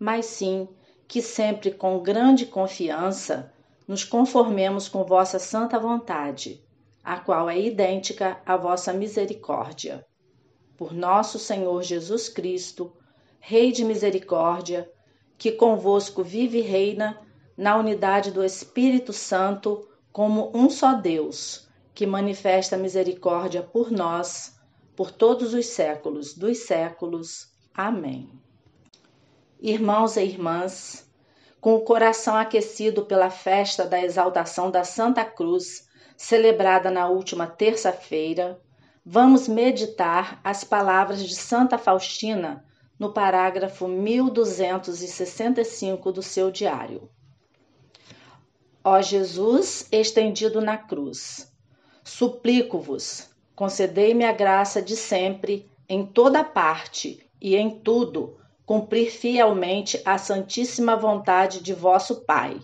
mas 0.00 0.24
sim 0.24 0.66
que 1.06 1.20
sempre 1.20 1.70
com 1.70 2.00
grande 2.00 2.46
confiança 2.46 3.52
nos 3.86 4.02
conformemos 4.02 4.88
com 4.88 5.04
vossa 5.04 5.38
santa 5.38 5.78
vontade, 5.78 6.64
a 7.04 7.20
qual 7.20 7.50
é 7.50 7.60
idêntica 7.60 8.40
à 8.46 8.56
vossa 8.56 8.94
misericórdia. 8.94 10.06
Por 10.74 10.94
nosso 10.94 11.38
Senhor 11.38 11.82
Jesus 11.82 12.30
Cristo, 12.30 12.96
Rei 13.38 13.72
de 13.72 13.84
misericórdia, 13.84 14.90
que 15.36 15.52
convosco 15.52 16.22
vive 16.22 16.58
e 16.58 16.62
reina 16.62 17.20
na 17.56 17.76
unidade 17.76 18.30
do 18.30 18.44
Espírito 18.44 19.12
Santo, 19.12 19.86
como 20.12 20.50
um 20.54 20.70
só 20.70 20.94
Deus, 20.94 21.68
que 21.94 22.06
manifesta 22.06 22.76
misericórdia 22.76 23.62
por 23.62 23.90
nós, 23.90 24.58
por 24.94 25.10
todos 25.10 25.52
os 25.52 25.66
séculos 25.66 26.34
dos 26.34 26.58
séculos. 26.58 27.50
Amém 27.74 28.40
irmãos 29.60 30.16
e 30.16 30.24
irmãs, 30.24 31.06
com 31.60 31.74
o 31.74 31.82
coração 31.82 32.34
aquecido 32.34 33.04
pela 33.04 33.28
festa 33.28 33.84
da 33.84 34.02
exaltação 34.02 34.70
da 34.70 34.84
Santa 34.84 35.22
Cruz, 35.24 35.86
celebrada 36.16 36.90
na 36.90 37.08
última 37.08 37.46
terça-feira, 37.46 38.58
vamos 39.04 39.46
meditar 39.46 40.40
as 40.42 40.64
palavras 40.64 41.22
de 41.22 41.34
Santa 41.34 41.76
Faustina 41.76 42.64
no 42.98 43.12
parágrafo 43.12 43.86
1265 43.86 46.10
do 46.10 46.22
seu 46.22 46.50
diário. 46.50 47.10
Ó 48.82 48.98
Jesus 49.02 49.86
estendido 49.92 50.62
na 50.62 50.78
cruz, 50.78 51.52
suplico-vos, 52.02 53.28
concedei-me 53.54 54.24
a 54.24 54.32
graça 54.32 54.80
de 54.80 54.96
sempre, 54.96 55.70
em 55.86 56.06
toda 56.06 56.42
parte 56.42 57.30
e 57.38 57.56
em 57.56 57.78
tudo, 57.80 58.39
cumprir 58.70 59.10
fielmente 59.10 60.00
a 60.04 60.16
santíssima 60.16 60.94
vontade 60.94 61.60
de 61.60 61.74
vosso 61.74 62.24
Pai. 62.24 62.60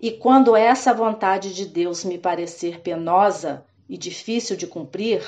E 0.00 0.10
quando 0.10 0.56
essa 0.56 0.92
vontade 0.92 1.54
de 1.54 1.66
Deus 1.66 2.04
me 2.04 2.18
parecer 2.18 2.80
penosa 2.80 3.64
e 3.88 3.96
difícil 3.96 4.56
de 4.56 4.66
cumprir, 4.66 5.22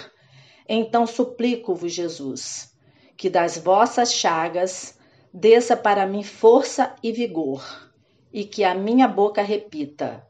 então 0.68 1.06
suplico-vos, 1.06 1.92
Jesus, 1.92 2.76
que 3.16 3.30
das 3.30 3.58
vossas 3.58 4.12
chagas 4.12 4.98
desça 5.32 5.76
para 5.76 6.04
mim 6.04 6.24
força 6.24 6.96
e 7.00 7.12
vigor, 7.12 7.88
e 8.32 8.44
que 8.44 8.64
a 8.64 8.74
minha 8.74 9.06
boca 9.06 9.40
repita: 9.40 10.26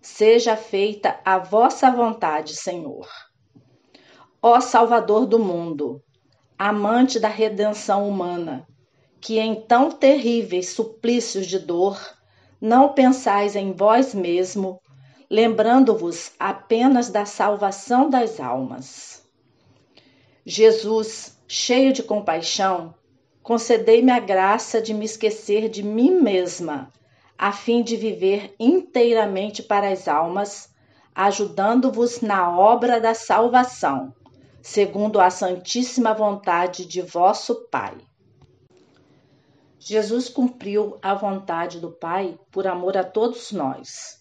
Seja 0.00 0.56
feita 0.56 1.20
a 1.26 1.36
vossa 1.36 1.90
vontade, 1.90 2.56
Senhor. 2.56 3.06
Ó 4.40 4.58
Salvador 4.60 5.26
do 5.26 5.38
mundo, 5.38 6.02
amante 6.58 7.20
da 7.20 7.28
redenção 7.28 8.08
humana, 8.08 8.66
que 9.24 9.38
em 9.38 9.54
tão 9.54 9.90
terríveis 9.90 10.74
suplícios 10.74 11.46
de 11.46 11.58
dor 11.58 11.98
não 12.60 12.92
pensais 12.92 13.56
em 13.56 13.72
vós 13.72 14.14
mesmo, 14.14 14.78
lembrando-vos 15.30 16.32
apenas 16.38 17.08
da 17.08 17.24
salvação 17.24 18.10
das 18.10 18.38
almas. 18.38 19.26
Jesus, 20.44 21.40
cheio 21.48 21.90
de 21.90 22.02
compaixão, 22.02 22.94
concedei-me 23.42 24.12
a 24.12 24.20
graça 24.20 24.78
de 24.78 24.92
me 24.92 25.06
esquecer 25.06 25.70
de 25.70 25.82
mim 25.82 26.10
mesma, 26.20 26.92
a 27.38 27.50
fim 27.50 27.82
de 27.82 27.96
viver 27.96 28.54
inteiramente 28.60 29.62
para 29.62 29.88
as 29.88 30.06
almas, 30.06 30.68
ajudando-vos 31.14 32.20
na 32.20 32.54
obra 32.54 33.00
da 33.00 33.14
salvação, 33.14 34.12
segundo 34.60 35.18
a 35.18 35.30
santíssima 35.30 36.12
vontade 36.12 36.84
de 36.84 37.00
vosso 37.00 37.66
Pai. 37.70 37.96
Jesus 39.86 40.30
cumpriu 40.30 40.96
a 41.02 41.12
vontade 41.12 41.78
do 41.78 41.90
Pai 41.90 42.38
por 42.50 42.66
amor 42.66 42.96
a 42.96 43.04
todos 43.04 43.52
nós. 43.52 44.18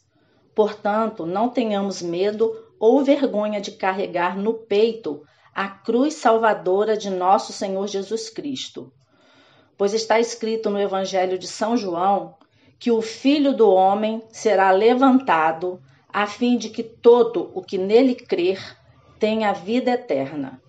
Portanto, 0.54 1.26
não 1.26 1.48
tenhamos 1.48 2.02
medo 2.02 2.54
ou 2.78 3.02
vergonha 3.02 3.62
de 3.62 3.72
carregar 3.72 4.38
no 4.38 4.56
peito 4.56 5.24
a 5.56 5.70
cruz 5.70 6.16
salvadora 6.16 6.98
de 6.98 7.10
nosso 7.10 7.54
Senhor 7.54 7.88
Jesus 7.88 8.30
Cristo. 8.30 8.92
Pois 9.78 9.94
está 9.94 10.20
escrito 10.20 10.70
no 10.70 10.78
Evangelho 10.78 11.40
de 11.40 11.48
São 11.48 11.78
João 11.78 12.36
que 12.78 12.92
o 12.92 13.02
Filho 13.02 13.56
do 13.56 13.70
Homem 13.70 14.22
será 14.34 14.70
levantado 14.72 15.82
a 16.10 16.28
fim 16.28 16.58
de 16.58 16.70
que 16.70 16.84
todo 16.84 17.52
o 17.54 17.62
que 17.62 17.78
nele 17.78 18.16
crer 18.16 18.78
tenha 19.18 19.54
vida 19.54 19.92
eterna. 19.92 20.62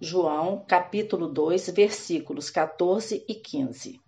João, 0.00 0.64
capítulo 0.64 1.26
2, 1.26 1.70
versículos 1.70 2.50
14 2.50 3.24
e 3.26 3.34
15. 3.34 4.00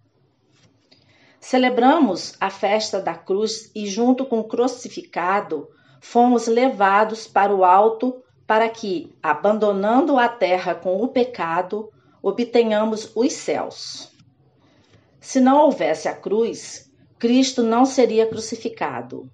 Celebramos 1.45 2.33
a 2.41 2.49
festa 2.49 2.99
da 2.99 3.15
cruz 3.15 3.71
e, 3.75 3.87
junto 3.87 4.25
com 4.25 4.41
o 4.41 4.49
crucificado, 4.49 5.69
fomos 6.01 6.47
levados 6.47 7.27
para 7.27 7.55
o 7.55 7.63
alto 7.63 8.17
para 8.47 8.67
que, 8.71 9.15
abandonando 9.23 10.19
a 10.19 10.27
terra 10.27 10.75
com 10.75 11.03
o 11.03 11.09
pecado, 11.09 11.91
obtenhamos 12.23 13.13
os 13.15 13.31
céus. 13.35 14.11
Se 15.21 15.39
não 15.39 15.59
houvesse 15.59 16.09
a 16.09 16.15
cruz, 16.15 16.91
Cristo 17.19 17.63
não 17.63 17.85
seria 17.85 18.27
crucificado. 18.27 19.31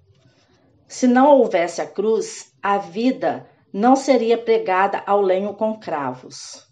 Se 0.89 1.07
não 1.07 1.37
houvesse 1.37 1.79
a 1.79 1.87
cruz, 1.87 2.51
a 2.61 2.77
vida 2.77 3.49
não 3.71 3.95
seria 3.95 4.37
pregada 4.37 5.01
ao 5.07 5.21
lenho 5.21 5.53
com 5.53 5.79
cravos. 5.79 6.67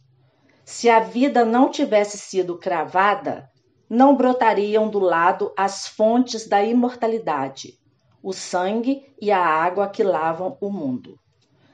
Se 0.66 0.90
a 0.90 1.00
vida 1.00 1.46
não 1.46 1.72
tivesse 1.72 2.18
sido 2.18 2.58
cravada, 2.58 3.49
não 3.90 4.16
brotariam 4.16 4.88
do 4.88 5.00
lado 5.00 5.52
as 5.58 5.88
fontes 5.88 6.48
da 6.48 6.64
imortalidade, 6.64 7.80
o 8.22 8.32
sangue 8.32 9.12
e 9.20 9.32
a 9.32 9.44
água 9.44 9.90
que 9.90 10.04
lavam 10.04 10.58
o 10.62 10.70
mundo. 10.70 11.18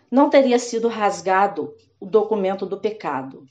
Não 0.10 0.30
teria 0.30 0.58
sido 0.58 0.88
rasgado 0.88 1.74
o 2.00 2.06
documento 2.06 2.66
do 2.66 2.80
pecado. 2.80 3.44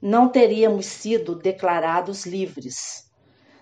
Não 0.00 0.28
teríamos 0.28 0.86
sido 0.86 1.34
declarados 1.34 2.24
livres. 2.24 3.10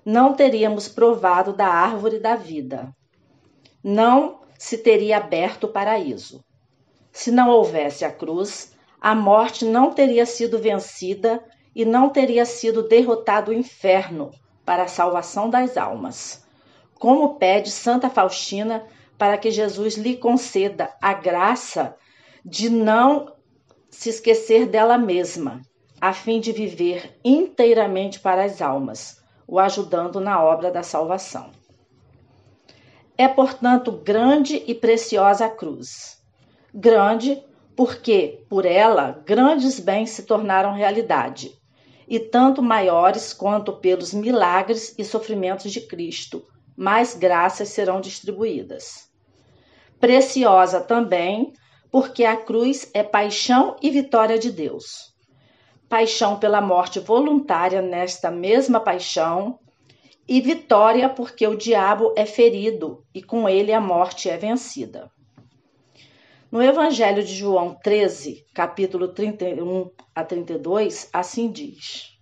Não 0.04 0.34
teríamos 0.34 0.86
provado 0.86 1.52
da 1.52 1.66
árvore 1.66 2.20
da 2.20 2.36
vida. 2.36 2.94
Não 3.82 4.42
se 4.58 4.78
teria 4.78 5.16
aberto 5.16 5.64
o 5.64 5.72
paraíso. 5.72 6.44
Se 7.10 7.30
não 7.30 7.48
houvesse 7.48 8.04
a 8.04 8.12
cruz, 8.12 8.76
a 9.00 9.14
morte 9.14 9.64
não 9.64 9.92
teria 9.92 10.26
sido 10.26 10.58
vencida 10.58 11.42
e 11.76 11.84
não 11.84 12.08
teria 12.08 12.46
sido 12.46 12.88
derrotado 12.88 13.50
o 13.50 13.54
inferno 13.54 14.30
para 14.64 14.84
a 14.84 14.88
salvação 14.88 15.50
das 15.50 15.76
almas. 15.76 16.42
Como 16.98 17.34
pede 17.34 17.70
Santa 17.70 18.08
Faustina 18.08 18.86
para 19.18 19.36
que 19.36 19.50
Jesus 19.50 19.94
lhe 19.94 20.16
conceda 20.16 20.96
a 21.02 21.12
graça 21.12 21.94
de 22.42 22.70
não 22.70 23.30
se 23.90 24.08
esquecer 24.08 24.64
dela 24.64 24.96
mesma, 24.96 25.60
a 26.00 26.14
fim 26.14 26.40
de 26.40 26.50
viver 26.50 27.20
inteiramente 27.22 28.20
para 28.20 28.44
as 28.44 28.62
almas, 28.62 29.22
o 29.46 29.58
ajudando 29.58 30.18
na 30.18 30.42
obra 30.42 30.70
da 30.70 30.82
salvação. 30.82 31.50
É, 33.18 33.28
portanto, 33.28 33.92
grande 33.92 34.64
e 34.66 34.74
preciosa 34.74 35.44
a 35.44 35.50
cruz. 35.50 36.22
Grande 36.72 37.44
porque, 37.76 38.46
por 38.48 38.64
ela, 38.64 39.22
grandes 39.26 39.78
bens 39.78 40.08
se 40.08 40.22
tornaram 40.22 40.72
realidade 40.72 41.54
e 42.08 42.20
tanto 42.20 42.62
maiores 42.62 43.32
quanto 43.32 43.72
pelos 43.72 44.14
milagres 44.14 44.94
e 44.96 45.04
sofrimentos 45.04 45.72
de 45.72 45.80
Cristo, 45.80 46.44
mais 46.76 47.14
graças 47.14 47.70
serão 47.70 48.00
distribuídas. 48.00 49.10
Preciosa 49.98 50.80
também, 50.80 51.52
porque 51.90 52.24
a 52.24 52.36
cruz 52.36 52.90
é 52.92 53.02
paixão 53.02 53.76
e 53.80 53.90
vitória 53.90 54.38
de 54.38 54.50
Deus. 54.50 55.14
Paixão 55.88 56.38
pela 56.38 56.60
morte 56.60 57.00
voluntária 57.00 57.80
nesta 57.80 58.30
mesma 58.30 58.78
paixão, 58.78 59.58
e 60.28 60.40
vitória 60.40 61.08
porque 61.08 61.46
o 61.46 61.56
diabo 61.56 62.12
é 62.16 62.26
ferido 62.26 63.04
e 63.14 63.22
com 63.22 63.48
ele 63.48 63.72
a 63.72 63.80
morte 63.80 64.28
é 64.28 64.36
vencida. 64.36 65.10
No 66.50 66.62
Evangelho 66.62 67.24
de 67.24 67.34
João 67.34 67.74
13, 67.74 68.46
capítulo 68.54 69.08
31 69.08 69.90
a 70.14 70.22
32, 70.22 71.10
assim 71.12 71.50
diz: 71.50 72.16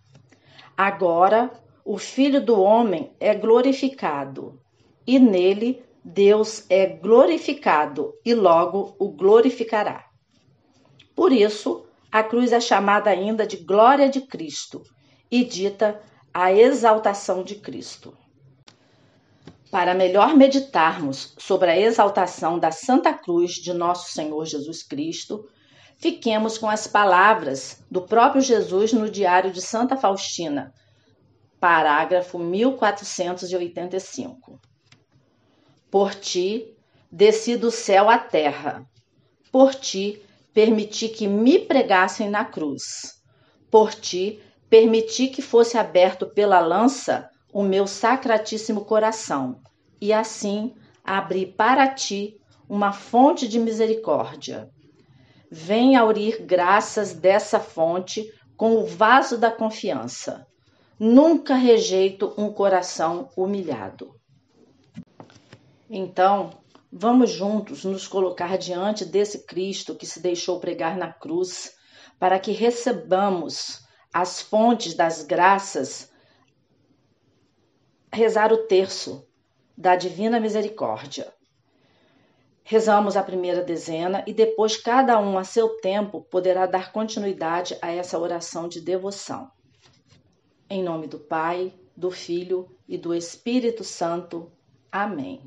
Agora 0.74 1.50
o 1.84 1.98
Filho 1.98 2.42
do 2.42 2.58
Homem 2.58 3.14
é 3.20 3.34
glorificado, 3.34 4.58
e 5.06 5.18
nele 5.18 5.84
Deus 6.02 6.64
é 6.70 6.86
glorificado 6.86 8.14
e 8.24 8.34
logo 8.34 8.96
o 8.98 9.10
glorificará. 9.10 10.06
Por 11.14 11.30
isso, 11.30 11.86
a 12.10 12.22
cruz 12.22 12.50
é 12.50 12.60
chamada 12.60 13.10
ainda 13.10 13.46
de 13.46 13.58
glória 13.58 14.08
de 14.08 14.22
Cristo 14.22 14.82
e 15.30 15.44
dita 15.44 16.00
a 16.32 16.50
exaltação 16.50 17.44
de 17.44 17.56
Cristo. 17.56 18.16
Para 19.74 19.92
melhor 19.92 20.36
meditarmos 20.36 21.34
sobre 21.36 21.68
a 21.68 21.76
exaltação 21.76 22.60
da 22.60 22.70
Santa 22.70 23.12
Cruz 23.12 23.54
de 23.54 23.74
nosso 23.74 24.12
Senhor 24.12 24.46
Jesus 24.46 24.84
Cristo, 24.84 25.48
fiquemos 25.96 26.56
com 26.56 26.70
as 26.70 26.86
palavras 26.86 27.82
do 27.90 28.02
próprio 28.02 28.40
Jesus 28.40 28.92
no 28.92 29.10
Diário 29.10 29.50
de 29.50 29.60
Santa 29.60 29.96
Faustina, 29.96 30.72
parágrafo 31.58 32.38
1485. 32.38 34.60
Por 35.90 36.14
ti 36.14 36.72
desci 37.10 37.56
do 37.56 37.72
céu 37.72 38.08
à 38.08 38.16
terra, 38.16 38.88
por 39.50 39.74
ti 39.74 40.22
permiti 40.52 41.08
que 41.08 41.26
me 41.26 41.58
pregassem 41.58 42.30
na 42.30 42.44
cruz, 42.44 43.20
por 43.72 43.92
ti 43.92 44.40
permiti 44.70 45.26
que 45.26 45.42
fosse 45.42 45.76
aberto 45.76 46.26
pela 46.26 46.60
lança 46.60 47.28
o 47.54 47.62
meu 47.62 47.86
sacratíssimo 47.86 48.84
coração, 48.84 49.62
e 49.98 50.12
assim 50.12 50.74
abri 51.02 51.46
para 51.46 51.88
ti 51.88 52.38
uma 52.68 52.92
fonte 52.92 53.48
de 53.48 53.58
misericórdia. 53.58 54.68
Venha 55.50 56.02
aurir 56.02 56.42
graças 56.42 57.14
dessa 57.14 57.58
fonte 57.58 58.30
com 58.58 58.76
o 58.76 58.84
vaso 58.86 59.38
da 59.38 59.50
confiança 59.50 60.46
Nunca 60.98 61.56
rejeito 61.56 62.32
um 62.38 62.52
coração 62.52 63.28
humilhado. 63.36 64.14
Então, 65.90 66.50
vamos 66.90 67.30
juntos 67.30 67.84
nos 67.84 68.06
colocar 68.06 68.56
diante 68.56 69.04
desse 69.04 69.44
Cristo 69.44 69.96
que 69.96 70.06
se 70.06 70.20
deixou 70.20 70.60
pregar 70.60 70.96
na 70.96 71.12
cruz, 71.12 71.72
para 72.18 72.38
que 72.38 72.52
recebamos 72.52 73.84
as 74.12 74.40
fontes 74.40 74.94
das 74.94 75.24
graças, 75.24 76.12
rezar 78.14 78.52
o 78.52 78.58
terço 78.58 79.26
da 79.76 79.96
Divina 79.96 80.38
Misericórdia. 80.38 81.34
Rezamos 82.62 83.16
a 83.16 83.22
primeira 83.22 83.60
dezena 83.60 84.22
e 84.26 84.32
depois 84.32 84.76
cada 84.76 85.18
um 85.18 85.36
a 85.36 85.42
seu 85.42 85.80
tempo 85.80 86.22
poderá 86.22 86.64
dar 86.64 86.92
continuidade 86.92 87.76
a 87.82 87.90
essa 87.90 88.18
oração 88.18 88.68
de 88.68 88.80
devoção. 88.80 89.50
Em 90.70 90.82
nome 90.82 91.08
do 91.08 91.18
Pai, 91.18 91.74
do 91.96 92.10
Filho 92.10 92.70
e 92.88 92.96
do 92.96 93.12
Espírito 93.12 93.82
Santo. 93.82 94.50
Amém. 94.90 95.42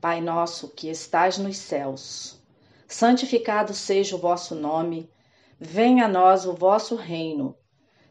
Pai 0.00 0.20
nosso 0.20 0.68
que 0.68 0.88
estais 0.88 1.38
nos 1.38 1.56
céus, 1.56 2.40
santificado 2.86 3.74
seja 3.74 4.14
o 4.14 4.18
vosso 4.18 4.54
nome, 4.54 5.10
venha 5.58 6.06
a 6.06 6.08
nós 6.08 6.46
o 6.46 6.54
vosso 6.54 6.94
reino. 6.94 7.56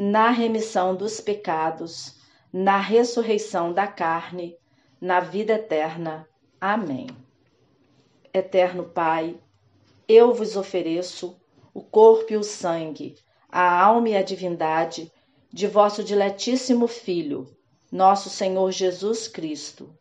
na 0.00 0.30
remissão 0.30 0.94
dos 0.94 1.20
pecados, 1.20 2.14
na 2.52 2.78
ressurreição 2.78 3.72
da 3.72 3.84
carne, 3.84 4.56
na 5.00 5.18
vida 5.18 5.54
eterna. 5.54 6.24
Amém. 6.60 7.08
Eterno 8.32 8.84
Pai, 8.84 9.36
eu 10.06 10.32
vos 10.32 10.56
ofereço 10.56 11.36
o 11.74 11.82
corpo 11.82 12.32
e 12.32 12.36
o 12.36 12.44
sangue 12.44 13.16
a 13.50 13.82
alma 13.82 14.10
e 14.10 14.16
a 14.16 14.22
divindade 14.22 15.10
de 15.52 15.66
vosso 15.66 16.04
diletíssimo 16.04 16.86
Filho, 16.86 17.48
nosso 17.90 18.30
Senhor 18.30 18.70
Jesus 18.70 19.26
Cristo, 19.26 19.92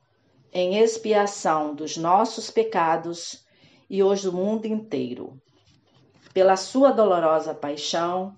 em 0.54 0.78
expiação 0.78 1.74
dos 1.74 1.98
nossos 1.98 2.52
pecados 2.52 3.44
e 3.90 4.04
os 4.04 4.22
do 4.22 4.32
mundo 4.32 4.68
inteiro. 4.68 5.42
Pela 6.36 6.56
sua 6.56 6.92
dolorosa 6.92 7.56
paixão, 7.56 8.38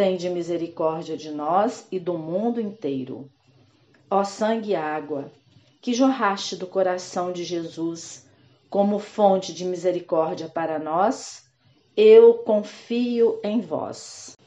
tende 0.00 0.30
misericórdia 0.30 1.14
de 1.14 1.30
nós 1.30 1.86
e 1.92 2.00
do 2.00 2.16
mundo 2.16 2.58
inteiro. 2.58 3.30
Ó 4.10 4.24
sangue 4.24 4.70
e 4.70 4.74
água, 4.74 5.30
que 5.78 5.92
jorraste 5.92 6.56
do 6.56 6.66
coração 6.66 7.30
de 7.30 7.44
Jesus 7.44 8.26
como 8.70 8.98
fonte 8.98 9.52
de 9.52 9.62
misericórdia 9.62 10.48
para 10.48 10.78
nós, 10.78 11.44
eu 11.94 12.32
confio 12.32 13.38
em 13.44 13.60
vós 13.60 14.38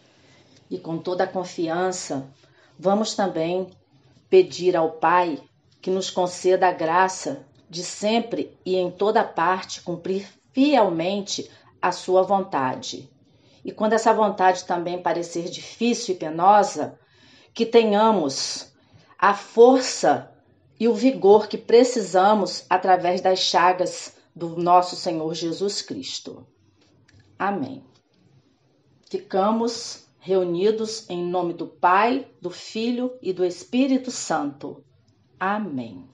e 0.72 0.80
com 0.80 0.98
toda 0.98 1.26
a 1.26 1.32
confiança, 1.32 2.28
vamos 2.80 3.14
também 3.14 3.70
pedir 4.32 4.76
ao 4.76 4.94
Pai 4.94 5.40
que 5.80 5.92
nos 5.92 6.10
conceda 6.10 6.68
a 6.68 6.72
graça 6.72 7.46
de 7.70 7.84
sempre 7.84 8.58
e 8.66 8.76
em 8.76 8.90
toda 8.90 9.24
parte 9.24 9.84
cumprir 9.84 10.28
fielmente 10.52 11.48
a 11.80 11.92
sua 11.92 12.24
vontade. 12.24 13.13
E 13.64 13.72
quando 13.72 13.94
essa 13.94 14.14
vontade 14.14 14.66
também 14.66 15.02
parecer 15.02 15.50
difícil 15.50 16.16
e 16.16 16.18
penosa, 16.18 17.00
que 17.54 17.66
tenhamos 17.66 18.74
a 19.18 19.34
força 19.34 20.32
e 20.80 20.88
o 20.88 20.94
vigor 20.94 21.48
que 21.48 21.58
precisamos 21.58 22.66
através 22.70 23.22
das 23.22 23.40
chagas 23.40 24.16
do 24.36 24.58
nosso 24.58 24.96
Senhor 24.96 25.34
Jesus 25.34 25.82
Cristo. 25.82 26.46
Amém. 27.38 27.84
Ficamos 29.10 30.08
reunidos 30.20 31.10
em 31.10 31.24
nome 31.24 31.54
do 31.54 31.68
Pai, 31.68 32.28
do 32.42 32.50
Filho 32.50 33.18
e 33.22 33.32
do 33.32 33.46
Espírito 33.46 34.10
Santo. 34.10 34.84
Amém. 35.40 36.13